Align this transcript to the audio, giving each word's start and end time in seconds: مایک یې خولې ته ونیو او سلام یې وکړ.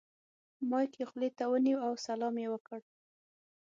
مایک 0.69 0.91
یې 0.99 1.05
خولې 1.09 1.29
ته 1.37 1.43
ونیو 1.49 1.83
او 1.85 1.91
سلام 2.07 2.35
یې 2.43 2.47
وکړ. 2.53 2.79